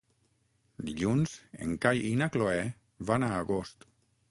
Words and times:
Dilluns 0.87 1.35
en 1.67 1.77
Cai 1.85 2.03
i 2.09 2.11
na 2.23 2.31
Cloè 2.37 2.57
van 3.13 3.29
a 3.31 3.33
Agost. 3.45 3.89